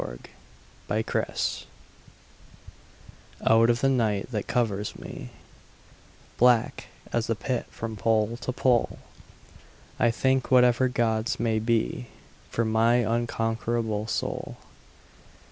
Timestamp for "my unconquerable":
12.65-14.07